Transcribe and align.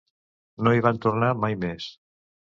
No 0.67 0.73
hi 0.77 0.81
van 0.85 1.01
tornar 1.07 1.31
mai 1.45 1.59
més. 1.67 1.93